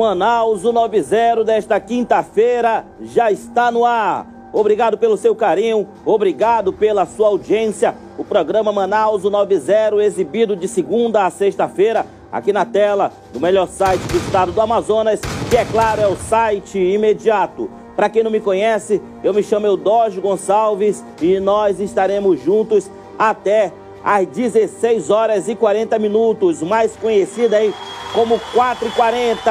[0.00, 4.26] Manaus 90 desta quinta-feira já está no ar.
[4.50, 7.94] Obrigado pelo seu carinho, obrigado pela sua audiência.
[8.16, 14.00] O programa Manaus 90 exibido de segunda a sexta-feira aqui na tela do melhor site
[14.04, 17.70] do estado do Amazonas, que é claro é o site imediato.
[17.94, 23.70] Para quem não me conhece, eu me chamo Eudógio Gonçalves e nós estaremos juntos até
[24.04, 27.74] às 16 horas e 40 minutos, mais conhecida aí
[28.12, 29.50] como 4 e 40.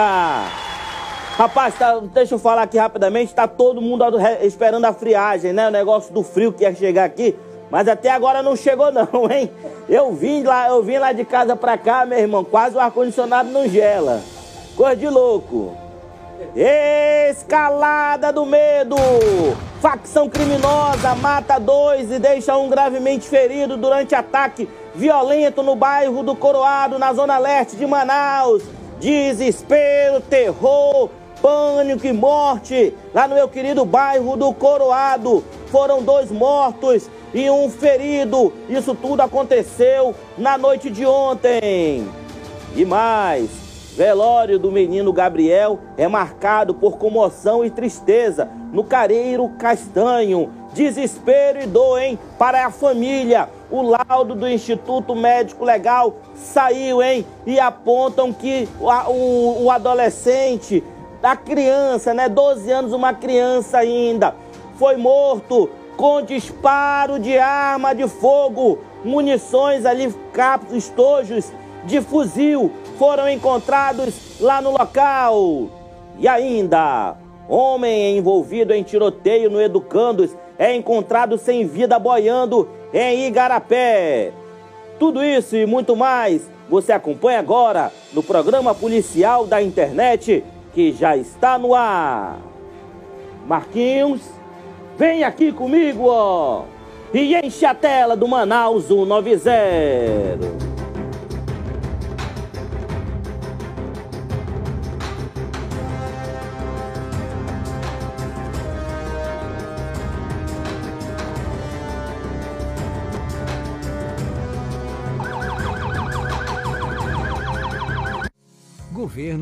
[1.38, 4.04] Rapaz, tá, deixa eu falar aqui rapidamente, tá todo mundo
[4.42, 5.68] esperando a friagem, né?
[5.68, 7.34] O negócio do frio que ia chegar aqui,
[7.72, 9.50] mas até agora não chegou não, hein?
[9.88, 13.50] Eu vim lá, eu vim lá de casa pra cá, meu irmão, quase o ar-condicionado
[13.50, 14.22] não gela.
[14.76, 15.78] Coisa de louco.
[16.56, 18.98] Escalada do medo!
[19.82, 26.36] Facção criminosa mata dois e deixa um gravemente ferido durante ataque violento no bairro do
[26.36, 28.62] Coroado, na zona leste de Manaus.
[29.00, 31.10] Desespero, terror,
[31.42, 35.46] pânico e morte lá no meu querido bairro do Coroado.
[35.68, 38.52] Foram dois mortos e um ferido.
[38.68, 42.06] Isso tudo aconteceu na noite de ontem.
[42.76, 43.50] E mais,
[43.96, 50.52] velório do menino Gabriel é marcado por comoção e tristeza no Careiro Castanho.
[50.74, 52.20] Desespero e dor, hein?
[52.38, 53.50] Para a família.
[53.72, 57.26] O laudo do Instituto Médico Legal saiu, hein?
[57.46, 60.84] E apontam que o, o, o adolescente,
[61.22, 62.30] a criança, né?
[62.30, 64.36] 12 anos, uma criança ainda,
[64.78, 71.52] foi morto com disparo de arma de fogo, munições ali, capos, estojos
[71.86, 75.70] de fuzil foram encontrados lá no local.
[76.20, 77.16] E ainda,
[77.48, 84.34] homem envolvido em tiroteio no Educandos é encontrado sem vida boiando em Igarapé.
[85.00, 90.44] Tudo isso e muito mais você acompanha agora no programa policial da internet
[90.74, 92.38] que já está no ar.
[93.48, 94.22] Marquinhos,
[94.98, 96.64] vem aqui comigo, ó,
[97.14, 100.69] e enche a tela do Manaus 190.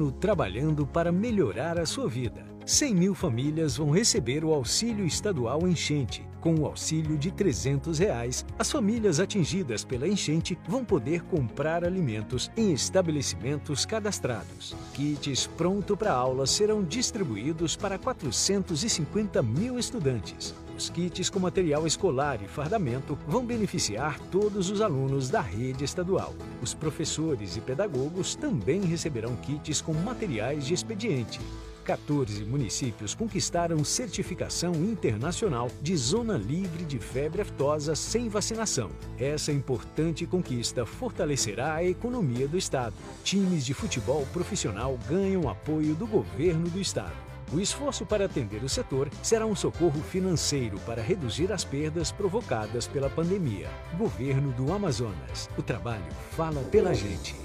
[0.08, 2.46] Governo trabalhando para melhorar a sua vida.
[2.66, 6.26] 100 mil famílias vão receber o auxílio estadual enchente.
[6.42, 12.52] Com o auxílio de 300 reais, as famílias atingidas pela enchente vão poder comprar alimentos
[12.56, 14.76] em estabelecimentos cadastrados.
[14.94, 20.54] Kits pronto para aula serão distribuídos para 450 mil estudantes.
[20.78, 26.36] Os kits com material escolar e fardamento vão beneficiar todos os alunos da rede estadual.
[26.62, 31.40] Os professores e pedagogos também receberão kits com materiais de expediente.
[31.84, 38.92] 14 municípios conquistaram certificação internacional de zona livre de febre aftosa sem vacinação.
[39.18, 42.94] Essa importante conquista fortalecerá a economia do estado.
[43.24, 47.16] Times de futebol profissional ganham apoio do governo do estado.
[47.54, 52.88] O esforço para atender o setor será um socorro financeiro para reduzir as perdas provocadas
[52.88, 53.68] pela pandemia.
[53.98, 55.50] Governo do Amazonas.
[55.58, 57.36] O trabalho fala pela gente.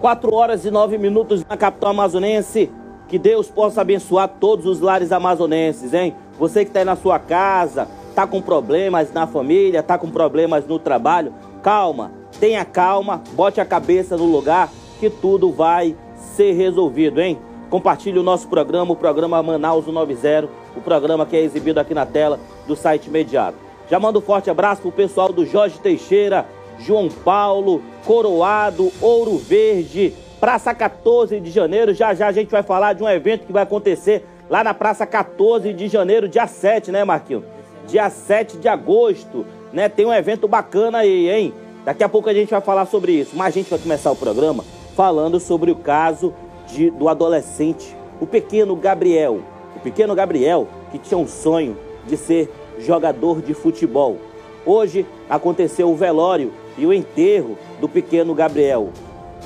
[0.00, 2.70] 4 horas e 9 minutos na capital amazonense.
[3.08, 6.14] Que Deus possa abençoar todos os lares amazonenses, hein?
[6.38, 10.66] Você que está aí na sua casa, está com problemas na família, está com problemas
[10.66, 11.34] no trabalho,
[11.64, 14.70] calma, tenha calma, bote a cabeça no lugar
[15.00, 15.96] que tudo vai
[16.36, 17.38] ser resolvido, hein?
[17.74, 22.06] Compartilhe o nosso programa, o programa Manaus 90, o programa que é exibido aqui na
[22.06, 22.38] tela
[22.68, 23.58] do site imediato.
[23.90, 26.46] Já mando um forte abraço pro pessoal do Jorge Teixeira,
[26.78, 31.92] João Paulo, Coroado, Ouro Verde, Praça 14 de Janeiro.
[31.92, 35.04] Já já a gente vai falar de um evento que vai acontecer lá na Praça
[35.04, 37.42] 14 de Janeiro, dia 7, né, Marquinhos?
[37.88, 39.88] Dia 7 de agosto, né?
[39.88, 41.52] Tem um evento bacana aí, hein?
[41.84, 43.32] Daqui a pouco a gente vai falar sobre isso.
[43.34, 46.32] Mas a gente vai começar o programa falando sobre o caso
[46.74, 49.40] de, do adolescente, o pequeno Gabriel.
[49.76, 51.76] O pequeno Gabriel que tinha um sonho
[52.06, 54.16] de ser jogador de futebol.
[54.66, 58.90] Hoje aconteceu o velório e o enterro do pequeno Gabriel.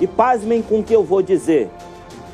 [0.01, 1.69] E pasmem com o que eu vou dizer.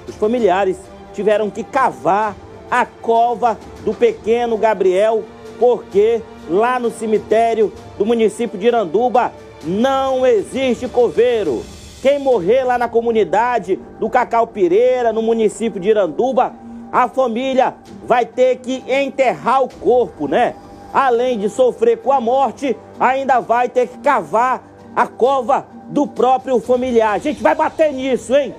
[0.09, 0.79] Os familiares
[1.13, 2.37] tiveram que cavar
[2.71, 5.23] a cova do pequeno Gabriel,
[5.59, 9.33] porque lá no cemitério do município de Iranduba
[9.65, 11.63] não existe coveiro.
[12.05, 16.53] Quem morrer lá na comunidade do Cacau Pireira, no município de Iranduba,
[16.93, 20.55] a família vai ter que enterrar o corpo, né?
[20.93, 24.63] Além de sofrer com a morte, ainda vai ter que cavar
[24.95, 27.15] a cova do próprio familiar.
[27.15, 28.55] A gente vai bater nisso, hein?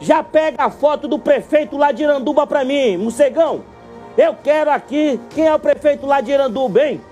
[0.00, 3.64] Já pega a foto do prefeito lá de Iranduba pra mim, Mocegão.
[4.16, 5.20] Eu quero aqui.
[5.34, 7.02] Quem é o prefeito lá de Iranduba, hein?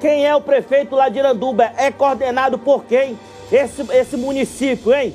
[0.00, 1.72] Quem é o prefeito lá de Iranduba?
[1.78, 3.16] É coordenado por quem?
[3.52, 5.14] Esse, esse município, hein?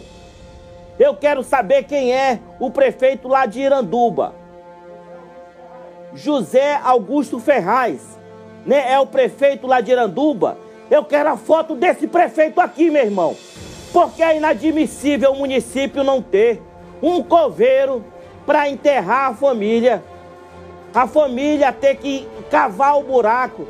[0.99, 4.35] Eu quero saber quem é o prefeito lá de Iranduba.
[6.13, 7.99] José Augusto Ferraz,
[8.63, 8.91] né?
[8.91, 10.57] É o prefeito lá de Iranduba.
[10.89, 13.35] Eu quero a foto desse prefeito aqui, meu irmão.
[13.91, 16.61] Porque é inadmissível o município não ter
[17.01, 18.05] um coveiro
[18.45, 20.03] para enterrar a família.
[20.93, 23.67] A família ter que cavar o buraco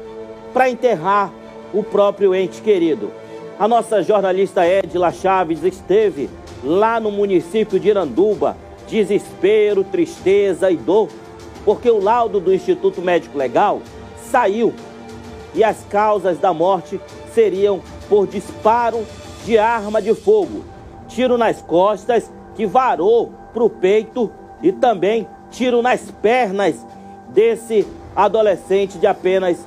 [0.54, 1.32] para enterrar
[1.74, 3.12] o próprio ente querido.
[3.60, 6.30] A nossa jornalista Edila Chaves esteve
[6.64, 8.56] lá no município de Iranduba.
[8.88, 11.10] Desespero, tristeza e dor,
[11.66, 13.82] porque o laudo do Instituto Médico Legal
[14.30, 14.74] saiu
[15.56, 17.02] e as causas da morte
[17.34, 19.04] seriam por disparo
[19.44, 20.64] de arma de fogo,
[21.08, 24.32] tiro nas costas que varou para o peito
[24.62, 26.86] e também tiro nas pernas
[27.30, 29.58] desse adolescente de apenas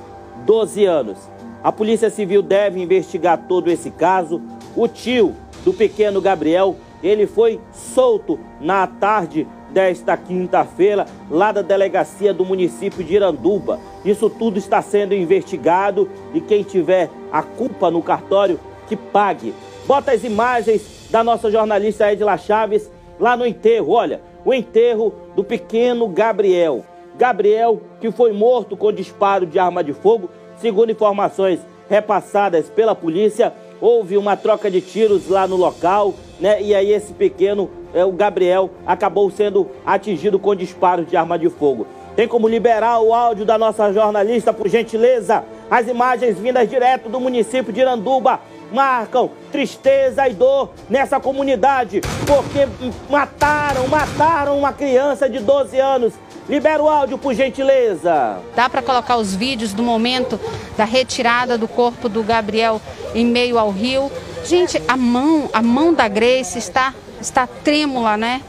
[0.45, 1.30] 12 anos.
[1.63, 4.41] A Polícia Civil deve investigar todo esse caso.
[4.75, 12.33] O tio do pequeno Gabriel, ele foi solto na tarde desta quinta-feira, lá da delegacia
[12.33, 13.79] do município de Iranduba.
[14.03, 19.53] Isso tudo está sendo investigado e quem tiver a culpa no cartório, que pague.
[19.85, 23.91] Bota as imagens da nossa jornalista Edila Chaves lá no enterro.
[23.91, 26.83] Olha, o enterro do pequeno Gabriel.
[27.17, 30.29] Gabriel, que foi morto com disparo de arma de fogo,
[30.61, 31.59] segundo informações
[31.89, 36.61] repassadas pela polícia, houve uma troca de tiros lá no local, né?
[36.61, 41.49] E aí esse pequeno, é, o Gabriel, acabou sendo atingido com disparos de arma de
[41.49, 41.87] fogo.
[42.15, 45.43] Tem como liberar o áudio da nossa jornalista, por gentileza?
[45.69, 48.39] As imagens vindas direto do município de Iranduba
[48.71, 52.67] marcam tristeza e dor nessa comunidade, porque
[53.09, 56.13] mataram, mataram uma criança de 12 anos.
[56.51, 58.39] Libera o áudio, por gentileza.
[58.53, 60.37] Dá para colocar os vídeos do momento
[60.75, 62.81] da retirada do corpo do Gabriel
[63.15, 64.11] em meio ao rio.
[64.43, 68.41] Gente, a mão, a mão da Grace está, está trêmula, né?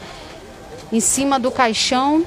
[0.93, 2.27] Em cima do caixão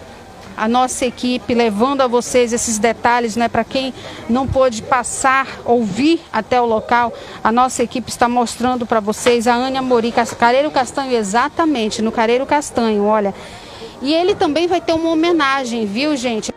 [0.56, 3.50] a nossa equipe levando a vocês esses detalhes, né?
[3.50, 3.94] Para quem
[4.30, 7.12] não pôde passar, ouvir até o local,
[7.44, 12.46] a nossa equipe está mostrando para vocês a Ania Mori, Careiro Castanho, exatamente, no Careiro
[12.46, 13.34] Castanho, olha.
[14.02, 16.54] E ele também vai ter uma homenagem, viu, gente?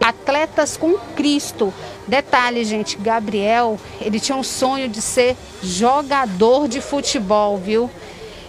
[0.00, 1.72] Atletas com Cristo.
[2.06, 7.90] Detalhe, gente, Gabriel, ele tinha um sonho de ser jogador de futebol, viu?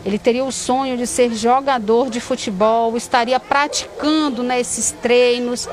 [0.05, 5.67] Ele teria o sonho de ser jogador de futebol, estaria praticando nesses né, treinos,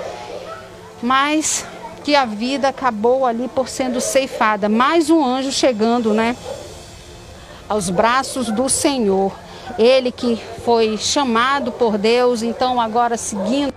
[1.02, 1.64] mas
[2.02, 4.68] que a vida acabou ali por sendo ceifada.
[4.68, 6.36] Mais um anjo chegando, né?
[7.68, 9.43] Aos braços do Senhor.
[9.78, 13.72] Ele que foi chamado por Deus, então agora seguindo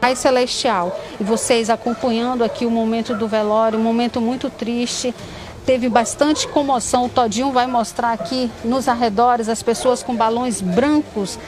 [0.00, 0.98] Pai Celestial.
[1.20, 5.14] E vocês acompanhando aqui o momento do velório, um momento muito triste
[5.68, 7.04] teve bastante comoção.
[7.04, 11.38] O Todinho vai mostrar aqui nos arredores as pessoas com balões brancos.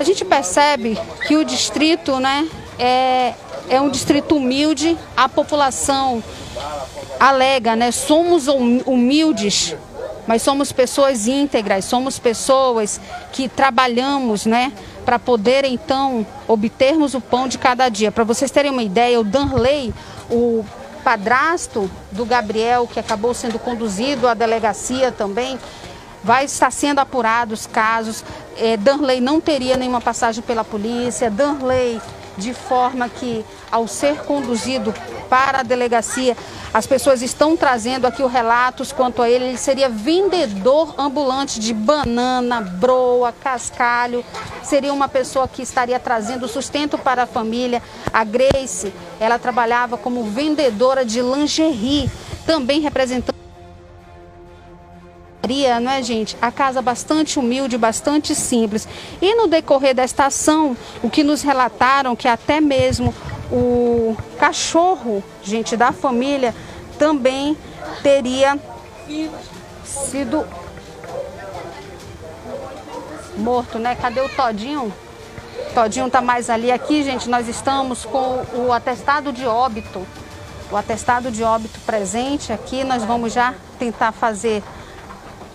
[0.00, 3.34] A gente percebe que o distrito, né, é,
[3.68, 4.96] é um distrito humilde.
[5.14, 6.24] A população
[7.20, 9.76] alega, né, somos hum, humildes,
[10.28, 13.00] mas somos pessoas íntegras, somos pessoas
[13.32, 18.12] que trabalhamos, né, para poder então obtermos o pão de cada dia.
[18.12, 19.94] Para vocês terem uma ideia, o Danley,
[20.30, 20.62] o
[21.02, 25.58] padrasto do Gabriel, que acabou sendo conduzido à delegacia também,
[26.22, 28.22] vai estar sendo apurado os casos.
[28.58, 31.30] É, Danley não teria nenhuma passagem pela polícia.
[31.30, 32.02] Danley,
[32.38, 34.94] de forma que, ao ser conduzido
[35.28, 36.36] para a delegacia,
[36.72, 39.46] as pessoas estão trazendo aqui os relatos quanto a ele.
[39.46, 44.24] Ele seria vendedor ambulante de banana, broa, cascalho.
[44.62, 47.82] Seria uma pessoa que estaria trazendo sustento para a família.
[48.12, 52.10] A Grace, ela trabalhava como vendedora de lingerie,
[52.46, 53.37] também representando
[55.80, 56.36] não é, gente?
[56.42, 58.86] A casa bastante humilde, bastante simples.
[59.20, 63.14] E no decorrer desta ação, o que nos relataram que até mesmo
[63.50, 66.54] o cachorro, gente, da família
[66.98, 67.56] também
[68.02, 68.58] teria
[69.84, 70.44] sido
[73.36, 73.94] morto, né?
[73.94, 74.92] Cadê o Todinho?
[75.72, 76.70] Todinho tá mais ali.
[76.70, 80.06] Aqui, gente, nós estamos com o atestado de óbito.
[80.70, 82.84] O atestado de óbito presente aqui.
[82.84, 84.62] Nós vamos já tentar fazer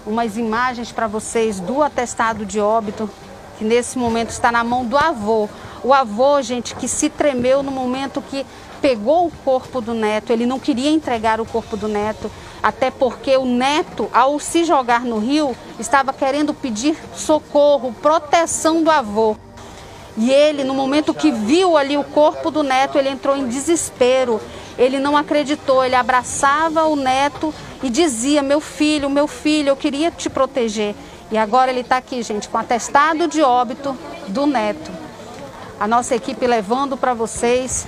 [0.06, 3.10] umas imagens para vocês do atestado de óbito,
[3.58, 5.50] que nesse momento está na mão do avô.
[5.84, 8.46] O avô, gente, que se tremeu no momento que
[8.82, 12.30] pegou o corpo do neto, ele não queria entregar o corpo do neto,
[12.62, 18.92] até porque o neto, ao se jogar no rio, estava querendo pedir socorro, proteção do
[18.92, 19.38] avô.
[20.18, 24.40] E ele, no momento que viu ali o corpo do neto, ele entrou em desespero.
[24.78, 30.10] Ele não acreditou, ele abraçava o neto e dizia: Meu filho, meu filho, eu queria
[30.10, 30.96] te proteger.
[31.32, 34.92] E agora ele está aqui, gente, com atestado de óbito do neto.
[35.80, 37.88] A nossa equipe levando para vocês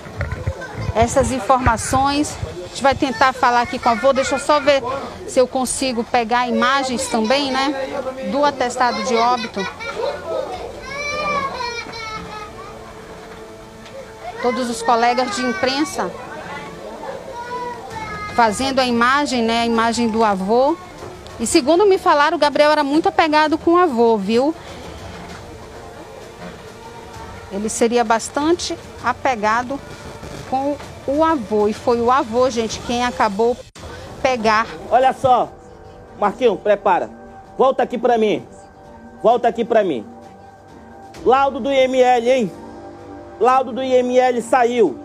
[0.95, 2.35] essas informações.
[2.63, 4.11] A gente vai tentar falar aqui com a avó.
[4.13, 4.83] Deixa eu só ver
[5.27, 7.73] se eu consigo pegar imagens também, né?
[8.31, 9.65] Do atestado de óbito.
[14.41, 16.11] Todos os colegas de imprensa
[18.35, 19.61] fazendo a imagem, né?
[19.61, 20.77] A imagem do avô.
[21.39, 24.53] E segundo me falaram, o Gabriel era muito apegado com o avô, viu?
[27.51, 29.79] Ele seria bastante apegado
[30.49, 30.75] com
[31.07, 31.69] o avô.
[31.69, 33.55] E foi o avô, gente, quem acabou
[34.21, 34.67] pegar.
[34.91, 35.49] Olha só,
[36.19, 37.09] Marquinhos, prepara.
[37.57, 38.45] Volta aqui pra mim.
[39.23, 40.05] Volta aqui pra mim.
[41.25, 42.51] Laudo do IML, hein?
[43.39, 44.99] Laudo do IML saiu.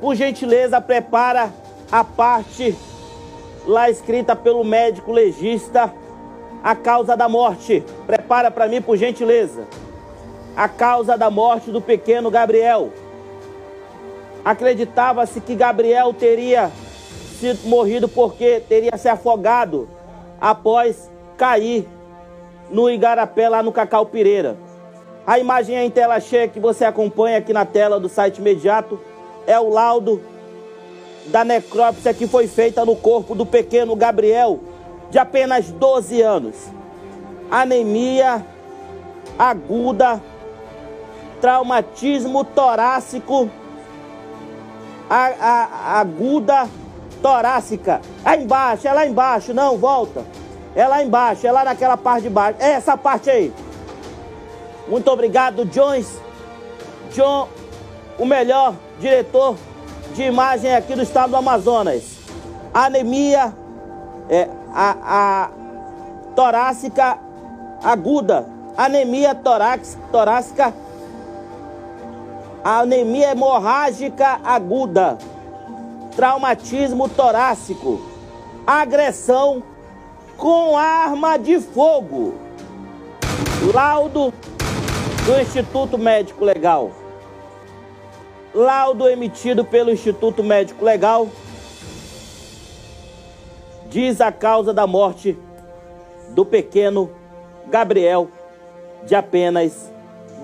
[0.00, 1.52] Por gentileza, prepara
[1.90, 2.76] a parte
[3.66, 5.92] lá escrita pelo médico legista
[6.62, 7.84] a causa da morte.
[8.06, 9.64] Prepara para mim, por gentileza.
[10.56, 12.90] A causa da morte do pequeno Gabriel.
[14.44, 16.70] Acreditava-se que Gabriel teria
[17.38, 19.88] sido morrido porque teria se afogado
[20.40, 21.86] após cair
[22.70, 24.56] no Igarapé, lá no Cacau Pireira.
[25.26, 28.98] A imagem em tela cheia que você acompanha aqui na tela do site imediato
[29.46, 30.20] é o laudo
[31.26, 34.60] da necrópsia que foi feita no corpo do pequeno Gabriel,
[35.10, 36.54] de apenas 12 anos.
[37.50, 38.44] Anemia
[39.38, 40.22] aguda,
[41.40, 43.50] traumatismo torácico,
[45.08, 46.68] a, a, aguda
[47.22, 48.00] torácica.
[48.24, 50.24] Aí embaixo, é lá embaixo, não, volta.
[50.74, 52.58] É lá embaixo, é lá naquela parte de baixo.
[52.60, 53.52] É essa parte aí.
[54.88, 56.20] Muito obrigado, Jones.
[57.12, 57.48] John,
[58.18, 59.56] o melhor diretor
[60.16, 62.16] de imagem aqui do estado do Amazonas.
[62.72, 63.54] Anemia
[64.30, 65.50] é, a, a
[66.34, 67.18] torácica
[67.84, 68.46] aguda,
[68.76, 70.74] anemia torácica, torácica,
[72.64, 75.18] anemia hemorrágica aguda,
[76.16, 78.00] traumatismo torácico,
[78.66, 79.62] agressão
[80.38, 82.34] com arma de fogo.
[83.74, 84.32] Laudo
[85.26, 87.05] do Instituto Médico Legal.
[88.56, 91.28] Laudo emitido pelo Instituto Médico Legal
[93.90, 95.38] diz a causa da morte
[96.30, 97.10] do pequeno
[97.66, 98.30] Gabriel,
[99.04, 99.92] de apenas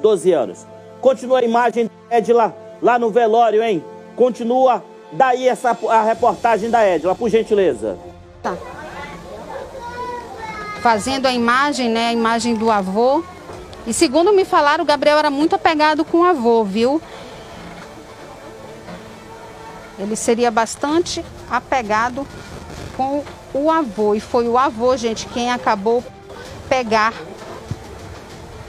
[0.03, 0.67] 12 anos.
[1.01, 3.83] Continua a imagem da Edila lá no velório, hein?
[4.15, 7.97] Continua daí essa a reportagem da Edila, por gentileza.
[8.43, 8.55] Tá.
[10.83, 12.09] Fazendo a imagem, né?
[12.09, 13.25] A imagem do avô.
[13.87, 17.01] E segundo me falaram, o Gabriel era muito apegado com o avô, viu?
[19.99, 22.27] Ele seria bastante apegado
[22.97, 24.15] com o avô.
[24.15, 26.03] E foi o avô, gente, quem acabou
[26.69, 27.13] pegar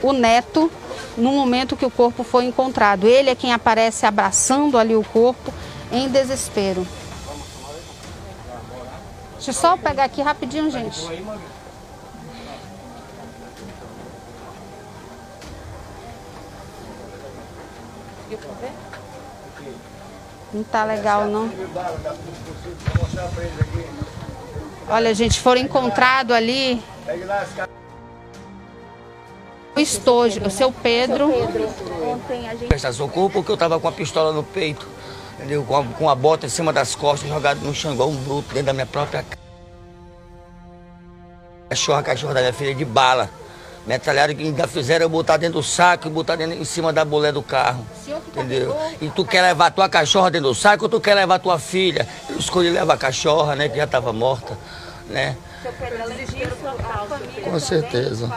[0.02, 0.70] o neto
[1.16, 3.06] no momento que o corpo foi encontrado.
[3.06, 5.52] Ele é quem aparece abraçando ali o corpo
[5.90, 6.86] em desespero.
[9.34, 11.00] Deixa eu só pegar aqui rapidinho, gente.
[18.40, 18.72] Pra ver?
[20.54, 21.50] Não tá legal, não.
[24.88, 26.80] Olha, gente, foram encontrados ali
[29.76, 31.32] o estojo, o seu Pedro.
[32.68, 34.86] Prestar socorro porque eu tava com a pistola no peito,
[35.34, 35.64] entendeu?
[35.64, 38.48] Com a, com a bota em cima das costas, jogado no chão igual um bruto
[38.50, 39.42] dentro da minha própria casa.
[41.68, 43.28] Cachorra, cachorra da minha filha de bala.
[43.86, 47.04] Metralhado que ainda fizeram eu botar dentro do saco e botar dentro, em cima da
[47.04, 47.86] bolé do carro.
[48.28, 48.74] Entendeu?
[49.00, 52.08] E tu quer levar tua cachorra dentro do saco ou tu quer levar tua filha?
[52.30, 53.68] Eu escolhi levar a cachorra, né?
[53.68, 54.56] Que já estava morta,
[55.08, 55.36] né?
[57.42, 58.30] Com certeza.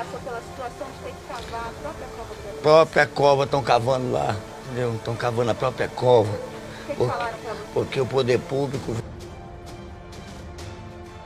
[2.61, 4.35] Própria cova estão cavando lá,
[4.65, 4.95] entendeu?
[4.95, 6.31] Estão cavando a própria cova.
[6.87, 7.13] Porque,
[7.73, 8.95] porque o poder público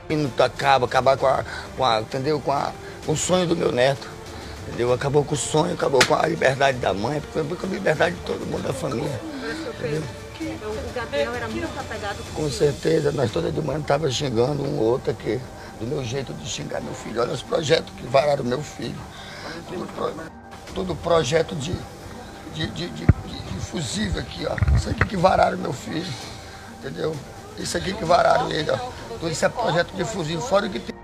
[0.08, 1.44] minuto acaba, acabar com a,
[1.76, 2.40] com a, entendeu?
[2.40, 2.72] Com, a,
[3.04, 4.11] com o sonho do meu neto.
[4.68, 4.92] Entendeu?
[4.92, 8.22] Acabou com o sonho, acabou com a liberdade da mãe, acabou com a liberdade de
[8.22, 9.20] todo mundo da família.
[9.78, 10.02] Entendeu?
[10.42, 14.78] O Gabriel era muito apegado com Com certeza, nós toda de manhã estava xingando um
[14.78, 15.40] outro aqui,
[15.78, 17.20] do meu jeito de xingar meu filho.
[17.20, 18.98] Olha os projetos que vararam meu filho.
[19.68, 20.14] Tudo, pro,
[20.74, 21.76] tudo projeto de,
[22.54, 23.06] de, de, de
[23.72, 24.76] fusível aqui, ó.
[24.76, 26.12] Isso aqui que vararam meu filho,
[26.78, 27.16] entendeu?
[27.58, 28.78] Isso aqui que vararam ele, ó.
[29.08, 30.94] Tudo isso é projeto de fusível, fora o que tem.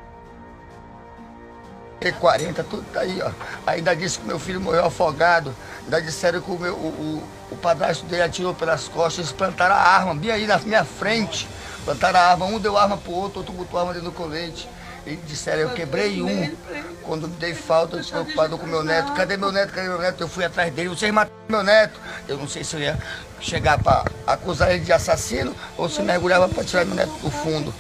[2.00, 3.30] T40, tudo tá aí, ó.
[3.66, 5.54] Ainda disse que meu filho morreu afogado.
[5.84, 9.18] Ainda disseram que o, meu, o, o, o padrasto dele atirou pelas costas.
[9.18, 11.48] Eles plantaram a arma bem aí na minha frente.
[11.84, 14.68] Plantaram a arma, um deu arma pro outro, outro botou arma dentro do colete.
[15.06, 16.54] E disseram, eu quebrei um.
[17.02, 19.12] Quando dei falta, eu preocupado com meu neto.
[19.14, 19.72] Cadê meu neto?
[19.72, 20.22] Cadê meu neto?
[20.22, 20.90] Eu fui atrás dele.
[20.90, 21.98] Vocês mataram meu neto.
[22.28, 22.98] Eu não sei se eu ia
[23.40, 27.74] chegar para acusar ele de assassino ou se mergulhava para tirar meu neto do fundo.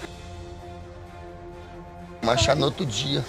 [2.22, 3.22] Manchar no outro dia.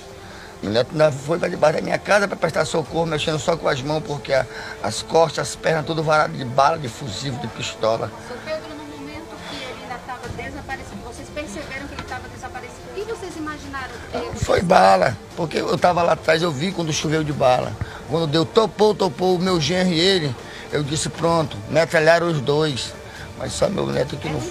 [0.61, 3.81] Meu neto foi para debaixo da minha casa para prestar socorro, mexendo só com as
[3.81, 4.45] mãos, porque a,
[4.83, 8.11] as costas, as pernas, tudo varado de bala, de fusível, de pistola.
[8.27, 8.37] Sr.
[8.45, 12.93] Pedro, no momento que ele ainda estava desaparecido, vocês perceberam que ele estava desaparecido, o
[12.93, 13.89] que vocês imaginaram?
[14.35, 17.71] Foi bala, porque eu estava lá atrás, eu vi quando choveu de bala.
[18.09, 20.35] Quando deu topou, topou o meu genro e ele,
[20.73, 22.93] eu disse pronto, metralharam os dois.
[23.37, 24.41] Mas só meu neto que não...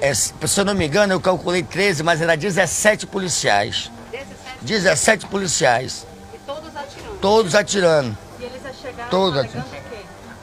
[0.00, 3.90] É, se eu não me engano, eu calculei 13, mas era 17 policiais.
[4.66, 6.06] 17 policiais.
[6.34, 7.18] E todos atirando?
[7.20, 8.18] Todos atirando.
[8.38, 9.85] E eles chegaram todos alegando o quê?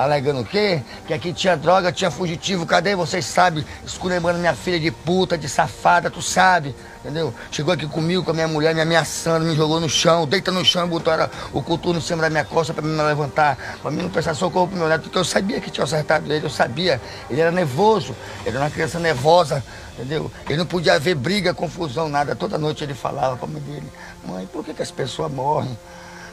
[0.04, 0.82] Alegando o quê?
[1.08, 2.66] Que aqui tinha droga, tinha fugitivo.
[2.66, 3.66] Cadê vocês sabem?
[3.86, 6.76] Esculhambando minha filha de puta, de safada, tu sabe.
[7.00, 7.34] Entendeu?
[7.50, 10.64] Chegou aqui comigo, com a minha mulher, me ameaçando, me jogou no chão, deita no
[10.66, 11.14] chão, botou
[11.54, 14.68] o coturno em cima da minha costa para me levantar, para mim não prestar socorro
[14.68, 17.02] pro meu neto, porque eu sabia que tinha acertado ele, eu sabia.
[17.30, 18.14] Ele era nervoso,
[18.46, 20.30] ele era uma criança nervosa, entendeu?
[20.48, 22.36] Ele não podia haver briga, confusão, nada.
[22.36, 23.92] Toda noite ele falava para mãe dele,
[24.26, 25.78] mãe, por que, que as pessoas morrem?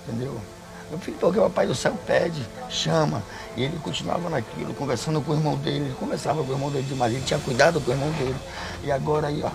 [0.08, 0.40] Entendeu?
[0.90, 3.22] Meu filho, porque o pai do céu pede, chama.
[3.56, 5.86] E ele continuava naquilo, conversando com o irmão dele.
[5.86, 8.36] Ele conversava com o irmão dele demais, ele tinha cuidado com o irmão dele.
[8.82, 9.50] E agora aí, ó,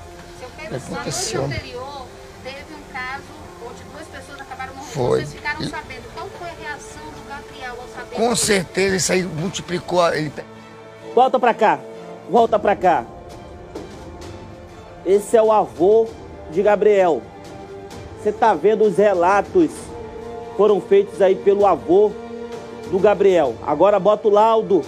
[0.57, 1.41] Pedro, aconteceu.
[1.41, 2.05] No anterior,
[2.43, 3.23] teve um caso
[3.67, 4.91] onde duas pessoas acabaram morrendo.
[4.91, 5.19] Foi.
[5.19, 5.69] Vocês ficaram e...
[5.69, 6.03] sabendo.
[6.13, 8.15] Qual foi a reação do Gabriel ao saber?
[8.15, 10.13] Com certeza isso aí multiplicou.
[10.13, 10.31] Ele...
[11.13, 11.79] Volta pra cá.
[12.29, 13.05] Volta pra cá.
[15.05, 16.07] Esse é o avô
[16.49, 17.21] de Gabriel.
[18.21, 19.71] Você tá vendo os relatos
[20.55, 22.11] foram feitos aí pelo avô
[22.89, 23.55] do Gabriel.
[23.65, 24.81] Agora bota o laudo.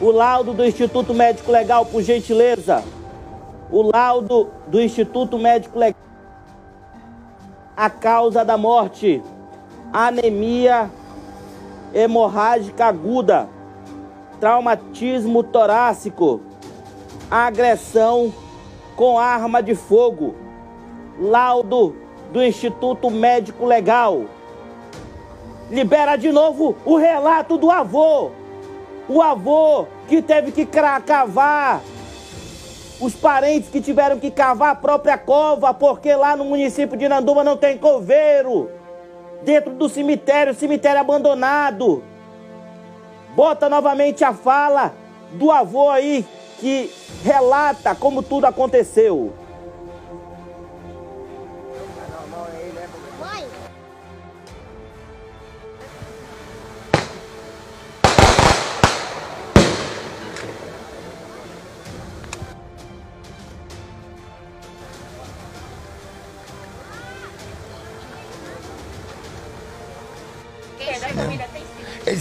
[0.00, 2.84] O laudo do Instituto Médico Legal, por gentileza.
[3.70, 6.00] O laudo do Instituto Médico Legal.
[7.76, 9.22] A causa da morte:
[9.92, 10.90] anemia
[11.94, 13.48] hemorrágica aguda,
[14.38, 16.40] traumatismo torácico,
[17.30, 18.32] agressão
[18.94, 20.34] com arma de fogo.
[21.18, 21.96] Laudo
[22.30, 24.26] do Instituto Médico Legal
[25.70, 28.30] libera de novo o relato do avô.
[29.08, 31.80] O avô que teve que cavar,
[33.00, 37.44] os parentes que tiveram que cavar a própria cova, porque lá no município de Nanduma
[37.44, 38.70] não tem coveiro.
[39.42, 42.02] Dentro do cemitério, cemitério abandonado.
[43.36, 44.94] Bota novamente a fala
[45.32, 46.24] do avô aí
[46.58, 46.90] que
[47.22, 49.32] relata como tudo aconteceu.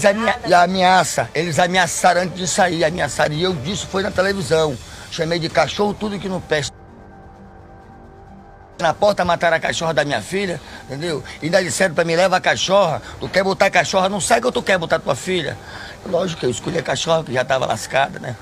[0.09, 3.33] Eles ameaçam, eles ameaçaram antes de sair, ameaçaram.
[3.33, 4.77] E eu disse, foi na televisão.
[5.11, 6.75] Chamei de cachorro tudo que não presta.
[8.79, 11.23] Na porta mataram a cachorra da minha filha, entendeu?
[11.41, 13.01] E ainda disseram pra mim, leva a cachorra.
[13.19, 15.57] Tu quer botar a cachorra, não sai que tu quer botar tua filha.
[16.05, 18.35] Lógico que eu escolhi a cachorra, que já estava lascada, né?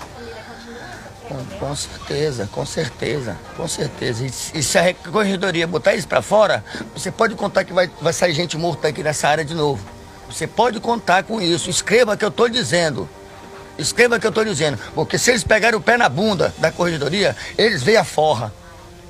[1.28, 4.26] Com, com, certeza, com certeza, com certeza.
[4.26, 6.64] E, e se a corredoria botar isso pra fora,
[6.96, 9.86] você pode contar que vai, vai sair gente morta aqui nessa área de novo.
[10.34, 11.70] Você pode contar com isso.
[11.70, 13.08] Escreva o que eu estou dizendo.
[13.78, 14.80] Escreva o que eu estou dizendo.
[14.96, 18.52] Porque se eles pegarem o pé na bunda da corredoria, eles vêm a forra.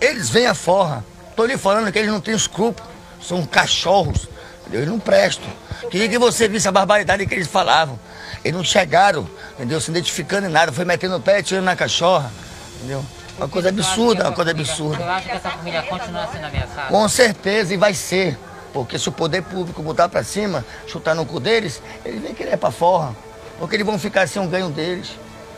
[0.01, 1.03] Eles vêm a forra.
[1.29, 2.91] Estou lhe falando que eles não têm escrúpulos.
[3.21, 4.27] São cachorros.
[4.69, 5.47] Eles não prestam.
[5.89, 7.97] Queria que você visse a barbaridade que eles falavam.
[8.43, 9.79] Eles não chegaram, entendeu?
[9.79, 10.73] Se identificando em nada.
[10.73, 12.29] Foi metendo o pé e tirando na cachorra.
[12.77, 13.03] Entendeu?
[13.37, 15.01] Uma coisa absurda, uma coisa absurda.
[15.01, 16.89] Eu acho que essa família continua sendo ameaçada.
[16.89, 18.37] Com certeza, e vai ser.
[18.73, 22.57] Porque se o poder público botar para cima, chutar no cu deles, eles vêm querer
[22.57, 23.15] para fora.
[23.59, 25.11] Porque eles vão ficar sem um ganho deles.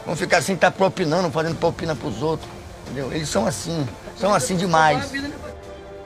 [0.05, 2.49] Vão ficar sem estar tá propinando, fazendo propina para os outros.
[2.83, 3.11] Entendeu?
[3.13, 3.87] Eles são assim.
[4.19, 5.11] São assim demais.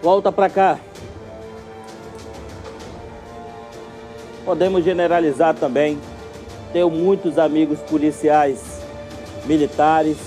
[0.02, 0.80] Volta para cá.
[4.46, 6.00] Podemos generalizar também.
[6.72, 8.80] Tenho muitos amigos policiais
[9.46, 10.18] militares,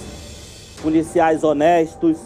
[0.83, 2.19] policiais honestos,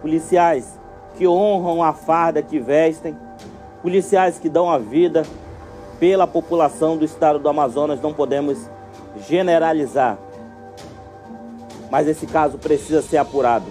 [0.00, 0.78] policiais
[1.16, 3.16] que honram a farda que vestem
[3.82, 5.22] policiais que dão a vida
[5.98, 8.58] pela população do estado do Amazonas, não podemos
[9.28, 10.18] generalizar.
[11.90, 13.66] Mas esse caso precisa ser apurado.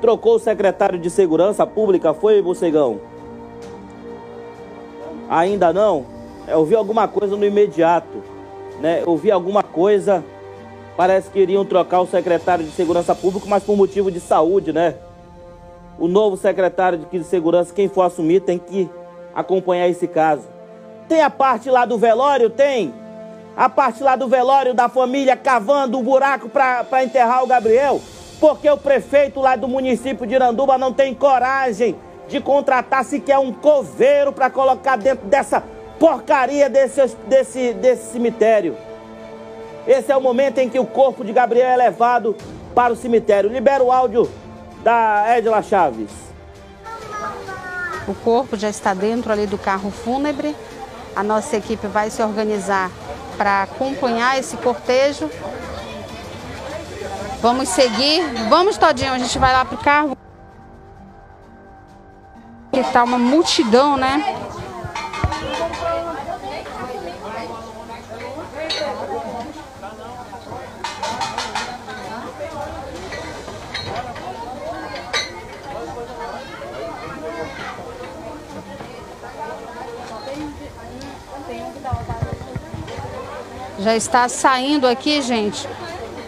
[0.00, 3.00] Trocou o secretário de Segurança Pública, foi, Bocegão?
[5.28, 6.04] Ainda não?
[6.48, 8.22] Eu vi alguma coisa no imediato,
[8.80, 9.02] né?
[9.04, 10.24] Eu vi alguma coisa,
[10.96, 14.94] parece que iriam trocar o secretário de Segurança Pública, mas por motivo de saúde, né?
[15.98, 18.88] O novo secretário de Segurança, quem for assumir, tem que
[19.36, 20.48] acompanhar esse caso.
[21.06, 22.48] Tem a parte lá do velório?
[22.48, 22.92] Tem.
[23.54, 28.00] A parte lá do velório da família cavando um buraco para enterrar o Gabriel?
[28.40, 31.94] Porque o prefeito lá do município de Iranduba não tem coragem
[32.28, 35.62] de contratar sequer um coveiro para colocar dentro dessa
[35.98, 38.76] porcaria desse, desse, desse cemitério.
[39.86, 42.34] Esse é o momento em que o corpo de Gabriel é levado
[42.74, 43.48] para o cemitério.
[43.48, 44.28] Libera o áudio
[44.82, 46.25] da Edila Chaves.
[48.06, 50.54] O corpo já está dentro ali do carro fúnebre.
[51.14, 52.90] A nossa equipe vai se organizar
[53.36, 55.30] para acompanhar esse cortejo.
[57.40, 58.22] Vamos seguir.
[58.48, 60.16] Vamos, Todinho, a gente vai lá pro carro.
[62.72, 64.36] Que tá uma multidão, né?
[83.86, 85.68] Já está saindo aqui, gente.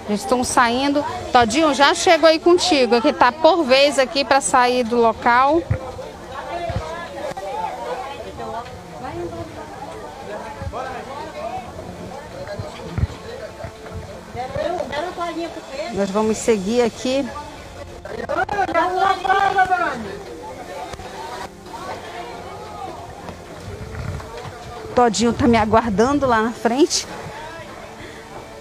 [0.08, 1.04] Já estão saindo.
[1.32, 5.60] Todinho, já chegou aí contigo, que tá por vez aqui para sair do local.
[15.94, 17.28] Nós vamos seguir aqui.
[24.94, 27.04] Todinho tá me aguardando lá na frente.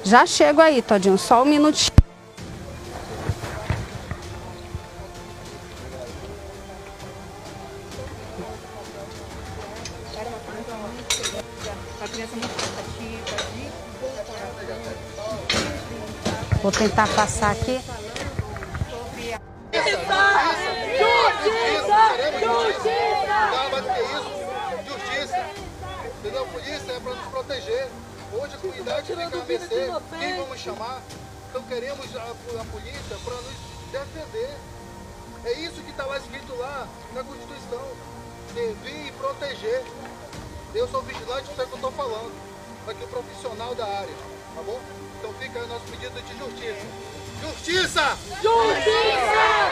[0.07, 1.91] Já chego aí, Todinho, só um minutinho.
[16.63, 17.81] Vou tentar passar aqui.
[19.73, 20.05] Justiça!
[21.35, 22.15] Justiça!
[24.87, 25.45] Justiça!
[26.19, 26.45] Entendeu?
[26.45, 27.89] Polícia é para nos proteger.
[28.37, 29.91] Hoje a comunidade fica a mercê.
[30.19, 31.01] Quem vamos chamar?
[31.49, 33.55] Então queremos a, a polícia para nos
[33.91, 34.55] defender.
[35.43, 37.81] É isso que está lá escrito lá na Constituição.
[38.53, 39.83] Servir e proteger.
[40.75, 42.31] Eu sou vigilante, sei o que eu estou falando.
[42.87, 44.15] Aqui o profissional da área,
[44.55, 44.79] tá bom?
[45.17, 46.85] Então fica aí o nosso pedido de justiça.
[47.41, 48.17] Justiça!
[48.41, 49.67] Justiça!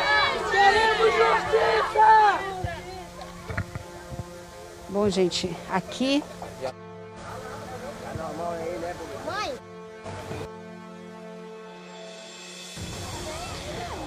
[0.52, 2.40] Queremos justiça!
[4.90, 6.24] Bom, gente, aqui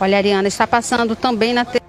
[0.00, 1.84] Olha, Ariana, está passando também na TV.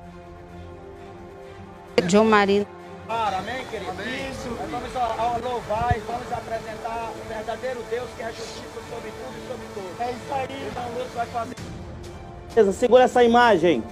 [2.07, 2.65] John Marino.
[3.07, 3.91] Amém, querido?
[3.91, 4.31] Amém.
[4.31, 4.49] Isso.
[4.49, 9.47] Nós vamos louvar e vamos apresentar o verdadeiro Deus que é justiça sobre tudo e
[9.47, 9.99] sobre todos.
[9.99, 10.67] É isso aí.
[10.71, 12.73] Então, Lúcio vai fazer.
[12.73, 13.83] Segura essa imagem.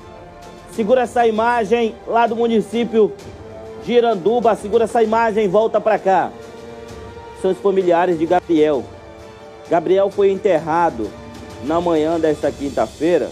[0.71, 3.13] Segura essa imagem lá do município
[3.85, 4.55] de Iranduba.
[4.55, 6.31] Segura essa imagem e volta para cá.
[7.39, 8.83] São os familiares de Gabriel.
[9.69, 11.07] Gabriel foi enterrado
[11.63, 13.29] na manhã desta quinta-feira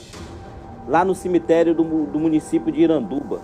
[0.88, 3.41] lá no cemitério do, do município de Iranduba.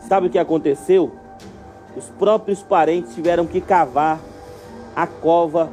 [0.00, 1.12] Sabe o que aconteceu?
[1.96, 4.20] Os próprios parentes tiveram que cavar
[4.94, 5.70] a cova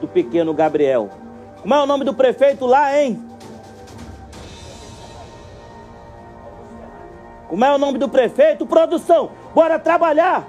[0.00, 1.10] do pequeno Gabriel.
[1.62, 3.22] Como é o nome do prefeito lá, hein?
[7.48, 8.66] Como é o nome do prefeito?
[8.66, 10.46] Produção, bora trabalhar!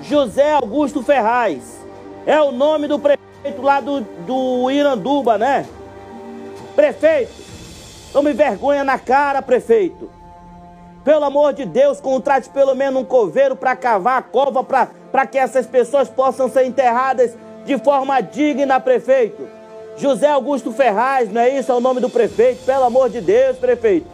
[0.00, 1.84] José Augusto Ferraz.
[2.26, 5.66] É o nome do prefeito lá do, do Iranduba, né?
[6.74, 7.32] Prefeito,
[8.16, 10.08] Tome vergonha na cara, prefeito.
[11.04, 15.36] Pelo amor de Deus, contrate pelo menos um coveiro para cavar a cova para que
[15.36, 19.46] essas pessoas possam ser enterradas de forma digna, prefeito.
[19.98, 21.70] José Augusto Ferraz, não é isso?
[21.70, 22.64] É o nome do prefeito.
[22.64, 24.06] Pelo amor de Deus, prefeito.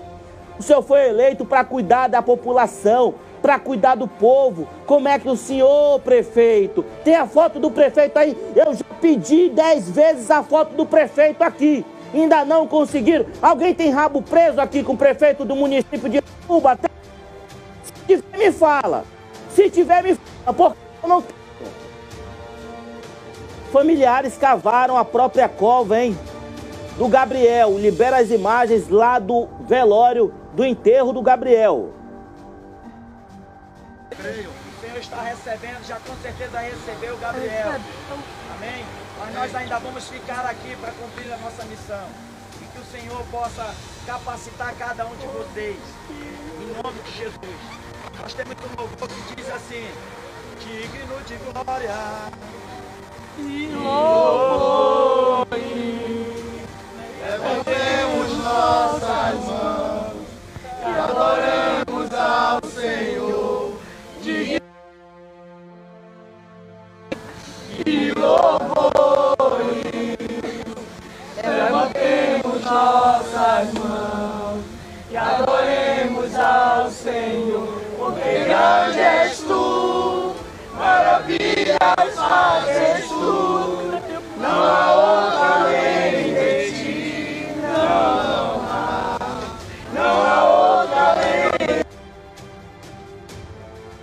[0.58, 4.66] O senhor foi eleito para cuidar da população, para cuidar do povo.
[4.84, 8.36] Como é que o senhor, prefeito, tem a foto do prefeito aí?
[8.56, 11.86] Eu já pedi dez vezes a foto do prefeito aqui
[12.20, 13.26] ainda não conseguiram.
[13.40, 16.78] Alguém tem rabo preso aqui com o prefeito do município de Cuba?
[17.82, 19.04] Se tiver, me fala.
[19.50, 21.42] Se tiver, me fala, porque eu não tenho.
[23.72, 26.18] Familiares cavaram a própria cova, hein?
[26.98, 27.78] Do Gabriel.
[27.78, 31.90] Libera as imagens lá do velório do enterro do Gabriel.
[34.12, 37.68] O Senhor está recebendo, já com certeza recebeu o Gabriel.
[38.56, 38.84] Amém?
[39.24, 42.08] Mas nós ainda vamos ficar aqui para cumprir a nossa missão.
[42.60, 43.72] E que o Senhor possa
[44.04, 45.78] capacitar cada um de vocês.
[46.10, 47.38] Em nome de Jesus.
[48.20, 49.88] Nós temos um louvor que diz assim:
[50.58, 51.94] Digno de glória
[53.38, 55.46] e louvor.
[57.22, 60.26] Levantemos nossas mãos
[60.80, 63.78] e adoremos ao Senhor.
[64.20, 64.60] Digno
[67.86, 68.61] e louvor.
[72.72, 74.64] Nossas mãos
[75.10, 77.82] e adoremos ao Senhor.
[77.98, 80.34] Porque grande és tu,
[80.74, 84.00] maravilhas fazes tu,
[84.38, 89.18] não há outra além de ti, não há,
[89.94, 91.78] não há outra além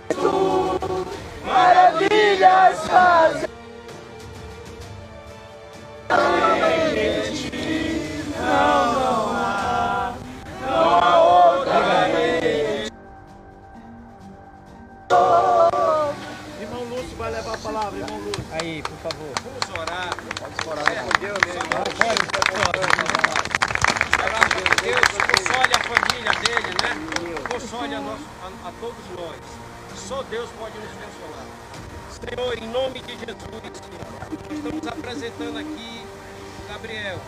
[0.08, 0.80] de tu,
[1.44, 3.09] maravilhas fazes
[18.70, 19.32] Aí, por favor.
[19.42, 20.10] Vamos orar.
[20.38, 20.84] Pode orar.
[21.18, 21.38] Deus,
[24.80, 26.90] Deus console a família dele, né?
[27.50, 29.36] Console a, nós, a, a todos nós.
[29.96, 31.46] Só Deus pode nos consolar.
[32.12, 33.60] Senhor, em nome de Jesus,
[34.52, 36.06] estamos apresentando aqui
[36.68, 37.18] Gabriel.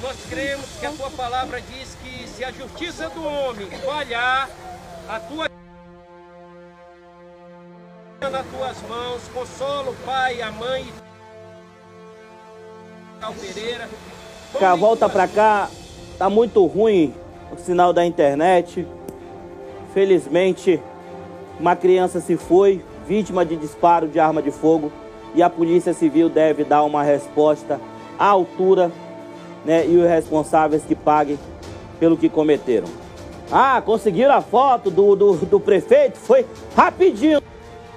[0.00, 4.48] Nós cremos que a tua palavra diz que se a justiça do homem falhar,
[5.08, 5.51] a tua
[8.32, 10.86] nas tuas mãos, consola o pai, a mãe,
[13.20, 13.88] Cal Pereira.
[14.58, 15.68] Cá, volta pra cá.
[16.18, 17.14] Tá muito ruim
[17.52, 18.86] o sinal da internet.
[19.92, 20.80] Felizmente,
[21.60, 24.90] uma criança se foi, vítima de disparo de arma de fogo,
[25.34, 27.78] e a Polícia Civil deve dar uma resposta
[28.18, 28.90] à altura,
[29.64, 29.86] né?
[29.86, 31.38] E os responsáveis que paguem
[32.00, 32.88] pelo que cometeram.
[33.50, 36.18] Ah, conseguiram a foto do, do, do prefeito?
[36.18, 37.40] Foi rapidinho,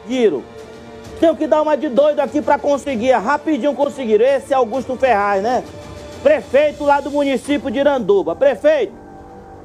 [0.05, 0.43] conseguiram.
[1.19, 3.11] Tenho que dar uma de doido aqui para conseguir.
[3.13, 4.25] Rapidinho conseguiram.
[4.25, 5.63] Esse é Augusto Ferraz, né?
[6.21, 8.35] Prefeito lá do município de Iranduba.
[8.35, 8.93] Prefeito,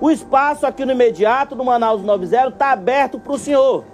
[0.01, 3.85] o espaço aqui no imediato, no Manaus 90, está aberto para o senhor.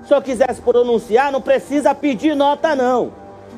[0.00, 3.12] Se o senhor quiser se pronunciar, não precisa pedir nota, não.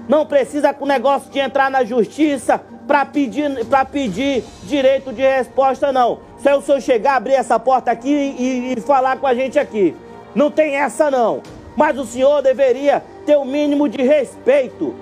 [0.09, 5.23] Não precisa com o negócio de entrar na justiça para pedir, pra pedir direito de
[5.23, 6.19] resposta, não.
[6.39, 9.97] Se o senhor chegar, abrir essa porta aqui e, e falar com a gente aqui.
[10.35, 11.41] Não tem essa, não.
[11.81, 14.95] Mas o senhor deveria ter o mínimo de respeito.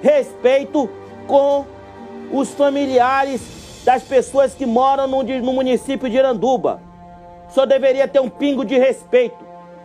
[0.00, 0.88] Respeito
[1.26, 1.66] com
[2.32, 6.80] os familiares das pessoas que moram no, no município de Iranduba.
[7.50, 9.36] O senhor deveria ter um pingo de respeito.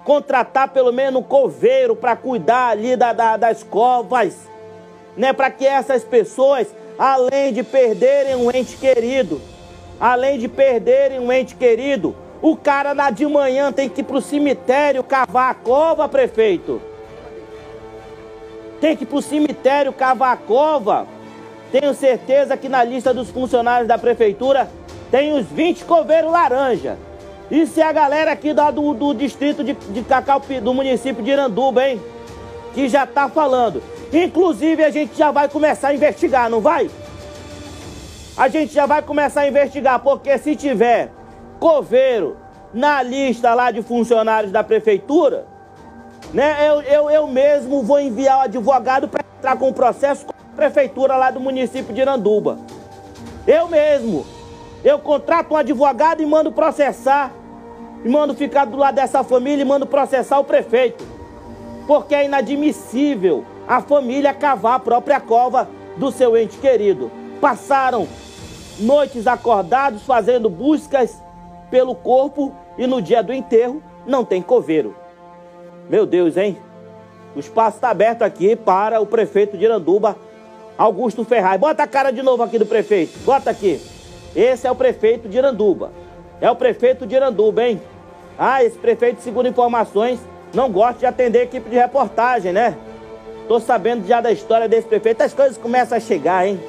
[0.05, 4.49] Contratar pelo menos um coveiro para cuidar ali da, da, das covas.
[5.17, 5.33] Né?
[5.33, 9.41] Para que essas pessoas, além de perderem um ente querido,
[9.99, 14.21] além de perderem um ente querido, o cara lá de manhã tem que ir pro
[14.21, 16.81] cemitério cavar a cova, prefeito.
[18.79, 21.07] Tem que ir pro cemitério cavar a cova.
[21.71, 24.69] Tenho certeza que na lista dos funcionários da prefeitura
[25.09, 26.97] tem uns 20 coveiros laranja.
[27.49, 31.87] Isso é a galera aqui do, do distrito de, de Cacau, do município de Iranduba,
[31.87, 32.01] hein?
[32.73, 33.81] Que já tá falando.
[34.11, 36.89] Inclusive a gente já vai começar a investigar, não vai?
[38.37, 41.11] A gente já vai começar a investigar, porque se tiver
[41.59, 42.37] coveiro
[42.73, 45.45] na lista lá de funcionários da prefeitura,
[46.33, 46.67] né?
[46.67, 50.55] Eu, eu, eu mesmo vou enviar o advogado para entrar com o processo com a
[50.55, 52.57] prefeitura lá do município de Iranduba.
[53.45, 54.25] Eu mesmo.
[54.83, 57.31] Eu contrato um advogado e mando processar.
[58.03, 61.03] E mando ficar do lado dessa família e mando processar o prefeito.
[61.87, 67.09] Porque é inadmissível a família cavar a própria cova do seu ente querido.
[67.41, 68.07] Passaram
[68.79, 71.21] noites acordados fazendo buscas
[71.69, 74.95] pelo corpo e no dia do enterro não tem coveiro.
[75.89, 76.57] Meu Deus, hein?
[77.35, 80.15] O espaço está aberto aqui para o prefeito de Iranduba,
[80.77, 81.59] Augusto Ferraz.
[81.59, 83.19] Bota a cara de novo aqui do prefeito.
[83.19, 83.81] Bota aqui.
[84.35, 85.91] Esse é o prefeito de Iranduba.
[86.39, 87.81] É o prefeito de Iranduba, hein?
[88.37, 90.19] Ah, esse prefeito, segundo informações,
[90.53, 92.77] não gosta de atender equipe de reportagem, né?
[93.47, 95.21] Tô sabendo já da história desse prefeito.
[95.21, 96.59] As coisas começam a chegar, hein?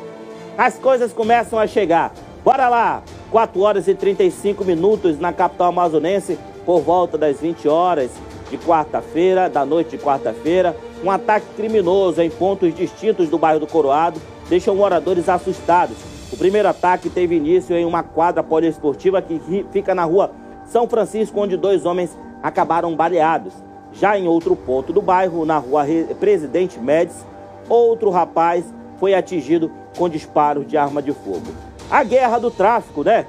[0.57, 2.13] As coisas começam a chegar.
[2.45, 3.03] Bora lá!
[3.31, 8.11] 4 horas e 35 minutos na capital amazonense, por volta das 20 horas
[8.51, 10.75] de quarta-feira, da noite de quarta-feira.
[11.05, 15.97] Um ataque criminoso em pontos distintos do bairro do Coroado deixou moradores assustados.
[16.33, 20.31] O primeiro ataque teve início em uma quadra poliesportiva que fica na rua
[20.65, 23.53] São Francisco, onde dois homens acabaram baleados.
[23.93, 25.85] Já em outro ponto do bairro, na rua
[26.19, 27.25] Presidente Médici,
[27.69, 28.65] outro rapaz
[28.99, 31.68] foi atingido com disparos de arma de fogo.
[31.91, 33.27] A guerra do tráfico, né?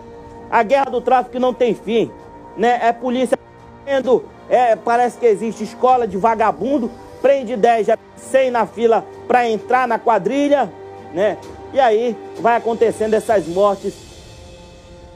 [0.49, 2.11] A guerra do tráfico não tem fim,
[2.57, 2.79] né?
[2.81, 3.37] É polícia
[4.49, 6.91] é, parece que existe escola de vagabundo,
[7.21, 10.71] prende 10 já 100 na fila para entrar na quadrilha,
[11.13, 11.37] né?
[11.73, 13.95] E aí vai acontecendo essas mortes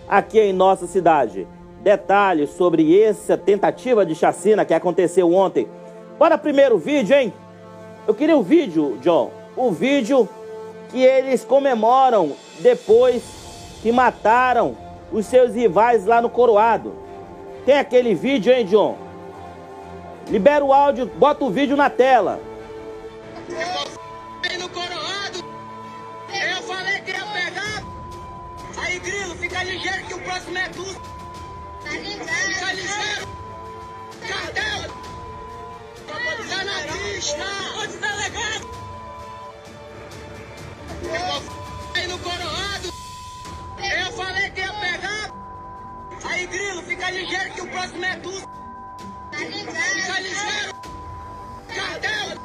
[0.08, 1.48] aqui em nossa cidade.
[1.82, 5.68] Detalhes sobre essa tentativa de chacina que aconteceu ontem.
[6.18, 7.34] Bora primeiro vídeo, hein?
[8.08, 9.32] Eu queria o vídeo, John.
[9.56, 10.28] O vídeo
[10.94, 13.24] que eles comemoram depois
[13.82, 14.78] que mataram
[15.12, 16.96] os seus rivais lá no Coroado.
[17.66, 18.96] Tem aquele vídeo, hein, John?
[20.30, 22.40] Libera o áudio, bota o vídeo na tela.
[24.48, 25.44] Aí no Coroado,
[26.30, 27.84] eu falei que ia pegar.
[28.78, 30.86] Aí, Grilo, fica ligeiro que o próximo é tu.
[31.82, 33.28] Fica ligeiro.
[34.28, 34.94] Cartel.
[36.08, 37.46] Tá na pista.
[37.82, 38.83] Onde tá legado?
[41.96, 42.88] Aí no Coroado,
[43.78, 45.34] eu falei que ia pegar.
[46.26, 48.32] Aí, Grilo, fica ligeiro que o próximo é tu.
[49.32, 50.74] Fica ligeiro.
[51.68, 52.38] Cartel.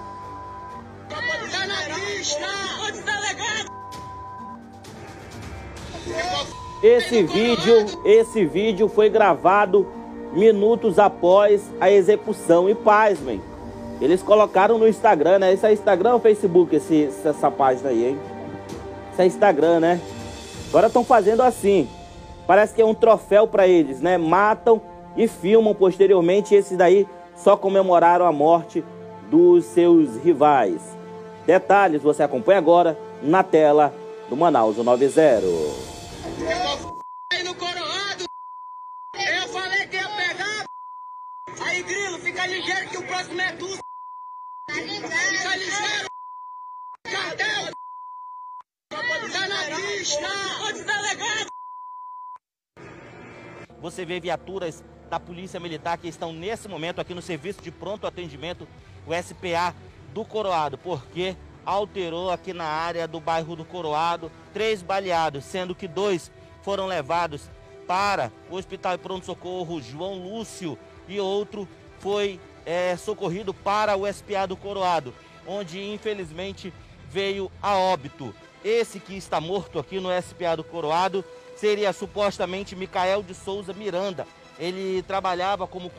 [1.08, 2.46] Tá na pista.
[2.84, 3.68] Onde tá legado?
[6.82, 9.86] Esse vídeo, esse vídeo foi gravado
[10.32, 12.68] minutos após a execução.
[12.68, 13.40] E pasmem,
[14.00, 15.52] eles colocaram no Instagram, né?
[15.52, 18.18] Esse é Instagram ou Facebook, esse, essa página aí, hein?
[19.18, 20.00] Isso é Instagram, né?
[20.68, 21.88] Agora estão fazendo assim.
[22.46, 24.16] Parece que é um troféu para eles, né?
[24.16, 24.80] Matam
[25.16, 26.54] e filmam posteriormente.
[26.54, 27.04] Esses daí
[27.34, 28.84] só comemoraram a morte
[29.28, 30.96] dos seus rivais.
[31.44, 33.92] Detalhes você acompanha agora na tela
[34.28, 35.20] do Manaus 90.
[37.32, 38.24] Aí no Coroado,
[39.14, 40.64] eu falei que ia pegar.
[41.66, 43.66] Aí, Grilo, fica ligeiro que o próximo é tu.
[44.70, 46.08] Fica ligeiro.
[47.02, 47.78] Cartel.
[53.80, 58.06] Você vê viaturas da Polícia Militar que estão nesse momento aqui no serviço de pronto
[58.06, 58.68] atendimento,
[59.06, 59.74] o SPA
[60.12, 65.88] do Coroado, porque alterou aqui na área do bairro do Coroado três baleados, sendo que
[65.88, 66.30] dois
[66.62, 67.50] foram levados
[67.86, 71.66] para o Hospital de Pronto Socorro João Lúcio e outro
[71.98, 75.14] foi é, socorrido para o SPA do Coroado,
[75.46, 76.72] onde infelizmente
[77.08, 78.34] veio a óbito.
[78.68, 81.24] Esse que está morto aqui no SPA do Coroado
[81.56, 84.26] seria supostamente Micael de Souza Miranda.
[84.58, 85.90] Ele trabalhava como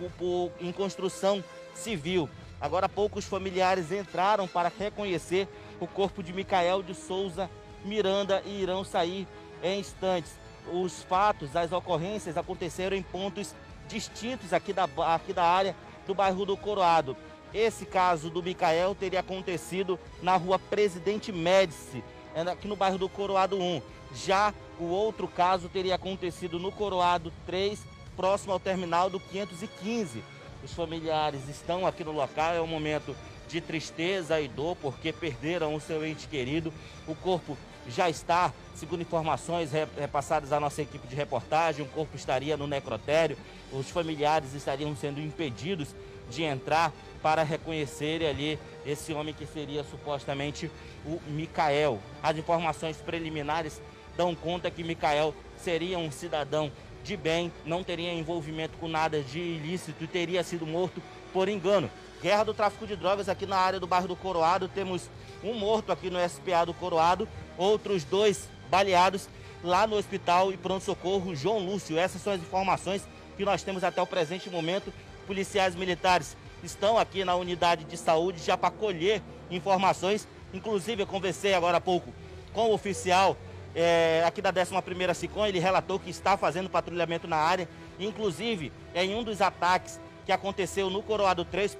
[0.62, 2.29] em construção civil.
[2.62, 5.47] Agora há pouco os familiares entraram para reconhecer
[5.79, 7.49] o corpo de Micael de Souza
[7.84, 9.27] Miranda e irão sair
[9.63, 10.34] em instantes.
[10.71, 13.55] Os fatos, as ocorrências aconteceram em pontos
[13.88, 17.17] distintos aqui da, aqui da área do bairro do Coroado.
[17.51, 22.03] Esse caso do Micael teria acontecido na rua Presidente Médici,
[22.47, 23.82] é aqui no bairro do Coroado 1.
[24.13, 27.80] Já o outro caso teria acontecido no Coroado 3,
[28.15, 30.23] próximo ao terminal do 515.
[30.63, 33.15] Os familiares estão aqui no local, é um momento
[33.47, 36.71] de tristeza e dor porque perderam o seu ente querido.
[37.08, 42.56] O corpo já está, segundo informações repassadas à nossa equipe de reportagem, o corpo estaria
[42.56, 43.38] no necrotério.
[43.71, 45.95] Os familiares estariam sendo impedidos
[46.30, 50.71] de entrar para reconhecerem ali esse homem que seria supostamente
[51.05, 51.99] o Micael.
[52.21, 53.82] As informações preliminares
[54.15, 56.72] dão conta que Micael seria um cidadão
[57.03, 61.01] de bem, não teria envolvimento com nada de ilícito e teria sido morto
[61.32, 61.89] por engano.
[62.22, 64.67] Guerra do tráfico de drogas aqui na área do bairro do Coroado.
[64.67, 65.09] Temos
[65.43, 69.30] um morto aqui no SPA do Coroado, outros dois baleados
[69.63, 71.97] lá no hospital e pronto-socorro João Lúcio.
[71.97, 73.07] Essas são as informações
[73.38, 74.93] que nós temos até o presente momento.
[75.26, 80.28] Policiais militares estão aqui na unidade de saúde já para colher informações.
[80.53, 82.14] Inclusive, eu conversei agora há pouco
[82.53, 83.38] com o oficial
[83.76, 89.16] é, aqui da 11ª SICOM, ele relatou que está fazendo patrulhamento na área, inclusive em
[89.16, 91.78] um dos ataques que aconteceu no Coroado 3,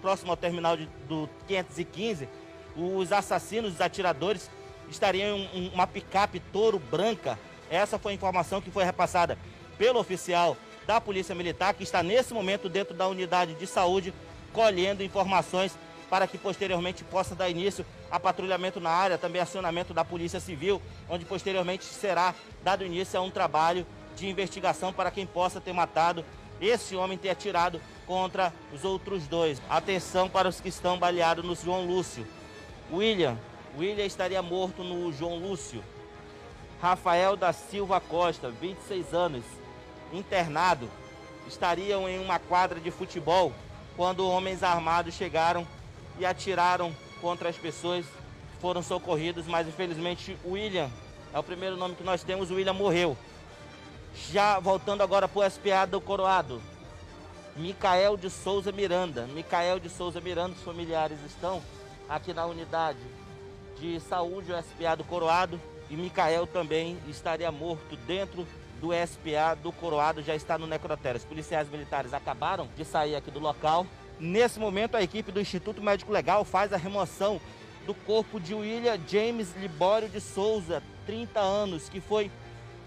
[0.00, 2.28] próximo ao terminal de, do 515,
[2.76, 4.50] os assassinos, os atiradores,
[4.88, 7.38] estariam em uma picape touro branca.
[7.70, 9.38] Essa foi a informação que foi repassada
[9.78, 10.56] pelo oficial
[10.86, 14.12] da Polícia Militar, que está nesse momento dentro da unidade de saúde,
[14.52, 15.76] colhendo informações
[16.10, 20.82] para que posteriormente possa dar início a patrulhamento na área, também acionamento da Polícia Civil,
[21.08, 26.24] onde posteriormente será dado início a um trabalho de investigação para quem possa ter matado
[26.60, 29.60] esse homem ter atirado contra os outros dois.
[29.68, 32.26] Atenção para os que estão baleados no João Lúcio.
[32.92, 33.38] William,
[33.78, 35.82] William estaria morto no João Lúcio.
[36.80, 39.44] Rafael da Silva Costa, 26 anos,
[40.12, 40.88] internado.
[41.46, 43.52] estariam em uma quadra de futebol
[43.96, 45.66] quando homens armados chegaram
[46.18, 50.90] e atiraram contra as pessoas que foram socorridos, mas infelizmente William,
[51.32, 53.16] é o primeiro nome que nós temos, William morreu.
[54.30, 56.60] Já voltando agora para o SPA do Coroado,
[57.56, 59.26] Micael de Souza Miranda.
[59.26, 61.62] Micael de Souza Miranda, os familiares estão
[62.08, 62.98] aqui na unidade
[63.78, 65.60] de saúde, o SPA do Coroado,
[65.90, 68.46] e Micael também estaria morto dentro
[68.82, 71.16] do SPA do Coroado, já está no necrotério.
[71.16, 73.86] Os policiais militares acabaram de sair aqui do local.
[74.18, 77.40] Nesse momento, a equipe do Instituto Médico Legal faz a remoção
[77.86, 82.28] do corpo de William James Libório de Souza, 30 anos, que foi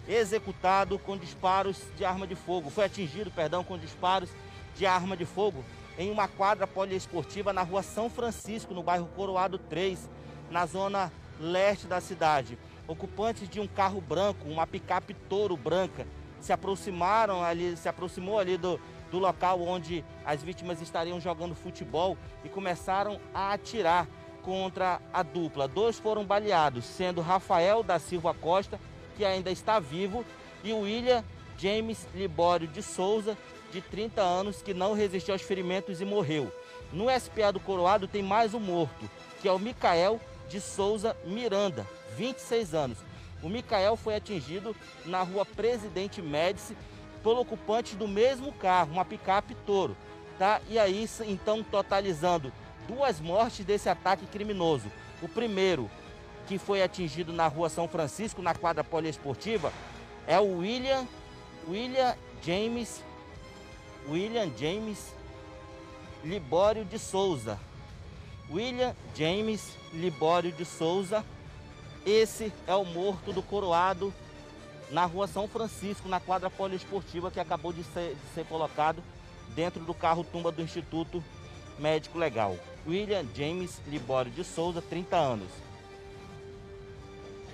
[0.06, 2.70] executado com disparos de arma de fogo.
[2.70, 4.30] Foi atingido, perdão, com disparos
[4.76, 5.64] de arma de fogo
[5.98, 10.10] em uma quadra poliesportiva na rua São Francisco, no bairro Coroado 3,
[10.52, 12.58] na zona leste da cidade.
[12.88, 16.06] Ocupantes de um carro branco, uma picape touro branca,
[16.40, 18.80] se aproximaram ali, se aproximou ali do,
[19.10, 24.08] do local onde as vítimas estariam jogando futebol e começaram a atirar
[24.44, 25.68] contra a dupla.
[25.68, 28.80] Dois foram baleados, sendo Rafael da Silva Costa,
[29.18, 30.24] que ainda está vivo,
[30.64, 31.24] e William
[31.58, 33.36] James Libório de Souza,
[33.72, 36.52] de 30 anos, que não resistiu aos ferimentos e morreu.
[36.94, 39.10] No SPA do Coroado tem mais um morto,
[39.42, 42.97] que é o Micael de Souza Miranda, 26 anos.
[43.43, 46.76] O Micael foi atingido na rua Presidente Médici
[47.22, 49.95] pelo ocupante do mesmo carro, uma picape touro.
[50.38, 50.61] Tá?
[50.70, 52.51] E aí, então, totalizando
[52.88, 54.91] duas mortes desse ataque criminoso.
[55.22, 55.89] O primeiro,
[56.47, 59.72] que foi atingido na rua São Francisco, na quadra poliesportiva,
[60.28, 61.07] é o William,
[61.68, 63.03] William James,
[64.07, 65.13] William James
[66.24, 67.59] Libório de Souza.
[68.51, 71.26] William James Libório de Souza.
[72.06, 74.14] Esse é o morto do coroado
[74.91, 79.01] na rua São Francisco, na quadra poliesportiva que acabou de ser, de ser colocado
[79.56, 81.24] dentro do carro tumba do Instituto
[81.80, 82.58] Médico Legal.
[82.88, 85.49] William James Libório de Souza, 30 anos.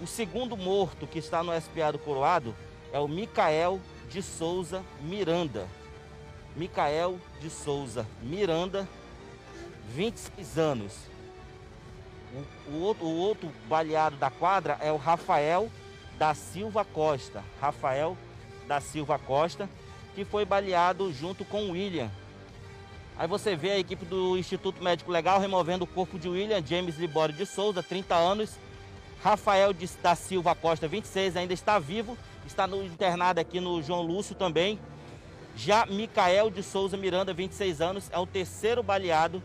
[0.02, 2.54] O segundo morto que está no SPA do Coroado
[2.92, 3.80] é o Micael
[4.10, 5.66] de Souza Miranda.
[6.58, 8.86] Micael de Souza Miranda,
[9.96, 11.11] 26 anos.
[12.34, 15.70] O, o, outro, o outro baleado da quadra é o Rafael
[16.18, 17.44] da Silva Costa.
[17.60, 18.18] Rafael
[18.68, 19.70] da Silva Costa,
[20.16, 22.10] que foi baleado junto com o William.
[23.18, 26.98] Aí você vê a equipe do Instituto Médico Legal removendo o corpo de William James
[26.98, 28.58] Libório de Souza, 30 anos.
[29.24, 29.72] Rafael
[30.02, 32.18] da Silva Costa, 26, ainda está vivo,
[32.48, 34.80] está no internado aqui no João Lúcio também.
[35.56, 39.44] Já Micael de Souza Miranda, 26 anos, é o terceiro baleado,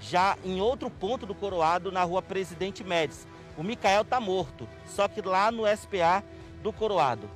[0.00, 3.26] já em outro ponto do Coroado, na rua Presidente Médici.
[3.56, 6.22] O Micael está morto, só que lá no SPA
[6.62, 7.28] do Coroado.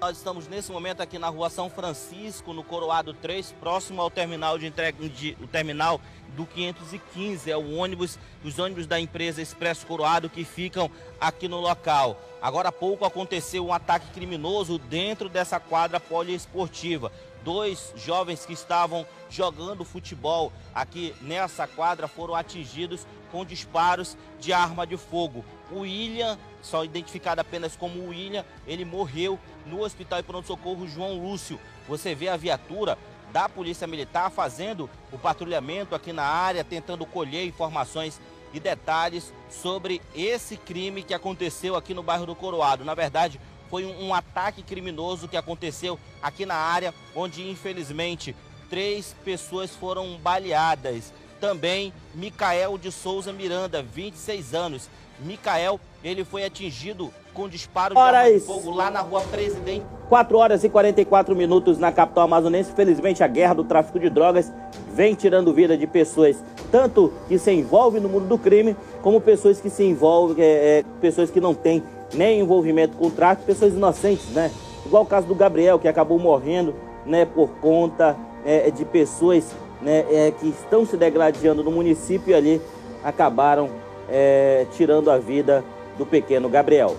[0.00, 4.58] Nós estamos nesse momento aqui na rua São Francisco, no Coroado 3, próximo ao terminal
[4.58, 6.00] de entrega, de, o terminal
[6.36, 10.90] do 515, é o ônibus, os ônibus da empresa Expresso Coroado que ficam
[11.20, 12.20] aqui no local.
[12.42, 17.10] Agora há pouco aconteceu um ataque criminoso dentro dessa quadra poliesportiva
[17.44, 24.86] dois jovens que estavam jogando futebol aqui nessa quadra foram atingidos com disparos de arma
[24.86, 25.44] de fogo.
[25.70, 31.60] O William, só identificado apenas como William, ele morreu no Hospital de Pronto-Socorro João Lúcio.
[31.86, 32.98] Você vê a viatura
[33.32, 38.20] da Polícia Militar fazendo o patrulhamento aqui na área, tentando colher informações
[38.52, 42.84] e detalhes sobre esse crime que aconteceu aqui no bairro do Coroado.
[42.84, 43.40] Na verdade,
[43.74, 48.32] foi um, um ataque criminoso que aconteceu aqui na área, onde infelizmente
[48.70, 51.12] três pessoas foram baleadas.
[51.40, 54.88] Também Micael de Souza Miranda, 26 anos.
[55.18, 59.84] Micael, ele foi atingido com disparo de fogo lá na rua Presidente.
[60.08, 62.72] 4 horas e 44 minutos na capital amazonense.
[62.72, 64.52] Felizmente, a guerra do tráfico de drogas
[64.92, 66.36] vem tirando vida de pessoas,
[66.70, 70.84] tanto que se envolvem no mundo do crime, como pessoas que se envolvem, é, é,
[71.00, 71.82] pessoas que não têm
[72.14, 74.50] nem envolvimento com tráfico, pessoas inocentes, né?
[74.86, 76.74] Igual o caso do Gabriel, que acabou morrendo,
[77.06, 79.44] né, por conta é, de pessoas
[79.80, 82.62] né, é, que estão se degradando no município e ali
[83.02, 83.70] acabaram
[84.08, 85.64] é, tirando a vida
[85.96, 86.96] do pequeno Gabriel.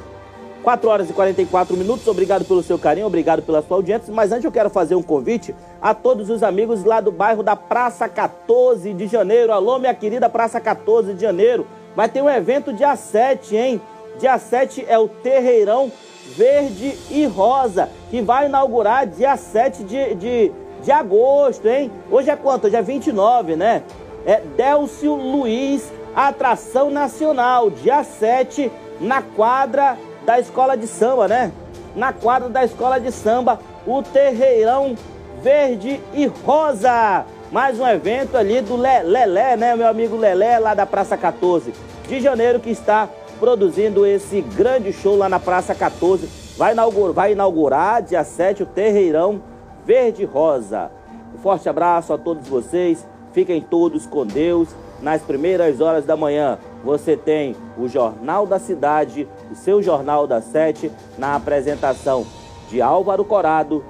[0.63, 4.11] 4 horas e 44 minutos, obrigado pelo seu carinho, obrigado pela sua audiência.
[4.11, 7.55] Mas antes eu quero fazer um convite a todos os amigos lá do bairro da
[7.55, 9.53] Praça 14 de Janeiro.
[9.53, 11.68] Alô, minha querida Praça 14 de Janeiro.
[11.95, 13.82] Vai ter um evento dia 7, hein?
[14.20, 15.91] Dia 7 é o Terreirão
[16.36, 20.51] Verde e Rosa, que vai inaugurar dia 7 de, de,
[20.82, 21.91] de agosto, hein?
[22.09, 22.66] Hoje é quanto?
[22.66, 23.84] Hoje é 29, né?
[24.26, 31.51] É Délcio Luiz, atração nacional, dia 7, na quadra da escola de samba, né?
[31.95, 34.95] Na quadra da escola de samba, o Terreirão
[35.43, 37.26] verde e rosa.
[37.51, 41.72] Mais um evento ali do Lelé, né, meu amigo Lelé, lá da Praça 14
[42.07, 43.07] de Janeiro, que está
[43.39, 46.27] produzindo esse grande show lá na Praça 14.
[46.57, 49.41] Vai inaugurar, vai inaugurar dia 7 o Terreirão
[49.86, 50.89] Verde Rosa.
[51.33, 53.05] Um forte abraço a todos vocês.
[53.33, 54.69] Fiquem todos com Deus.
[55.01, 60.41] Nas primeiras horas da manhã, você tem o Jornal da Cidade, o seu Jornal da
[60.41, 62.25] Sete, na apresentação
[62.69, 63.83] de Álvaro Corado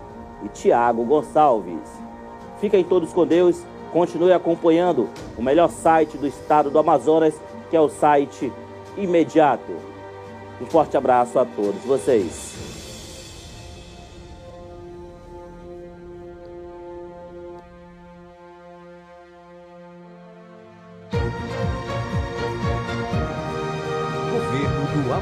[0.43, 1.89] e Tiago Gonçalves.
[2.59, 3.61] Fiquem todos com Deus.
[3.93, 7.35] Continue acompanhando o melhor site do estado do Amazonas,
[7.69, 8.51] que é o site
[8.97, 9.75] Imediato.
[10.61, 12.65] Um forte abraço a todos vocês.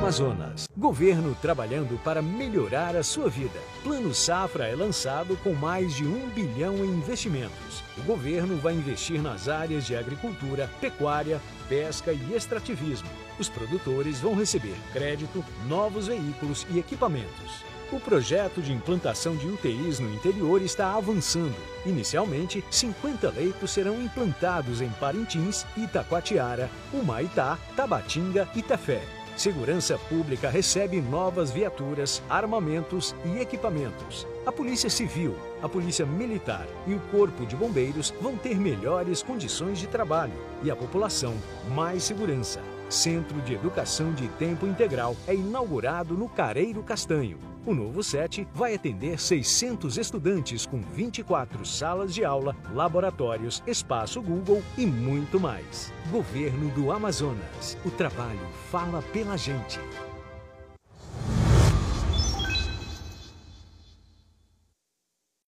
[0.04, 0.68] Amazonas.
[0.78, 3.60] Governo trabalhando para melhorar a sua vida.
[3.84, 7.82] Plano Safra é lançado com mais de um bilhão em investimentos.
[7.98, 13.10] O governo vai investir nas áreas de agricultura, pecuária, pesca e extrativismo.
[13.40, 17.64] Os produtores vão receber crédito, novos veículos e equipamentos.
[17.92, 21.56] O projeto de implantação de UTIs no interior está avançando.
[21.86, 29.04] Inicialmente, 50 leitos serão implantados em Parintins, Itacoatiara, Humaitá, Tabatinga e Tefé.
[29.36, 34.28] Segurança Pública recebe novas viaturas, armamentos e equipamentos.
[34.46, 39.80] A Polícia Civil, a Polícia Militar e o Corpo de Bombeiros vão ter melhores condições
[39.80, 41.36] de trabalho e a população
[41.70, 42.73] mais segurança.
[42.90, 47.38] Centro de Educação de Tempo Integral é inaugurado no Careiro Castanho.
[47.66, 54.62] O novo SET vai atender 600 estudantes com 24 salas de aula, laboratórios, espaço Google
[54.78, 55.94] e muito mais.
[56.12, 57.78] Governo do Amazonas.
[57.86, 59.80] O trabalho fala pela gente.